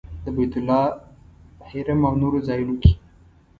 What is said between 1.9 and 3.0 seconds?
او نورو ځایونو کې.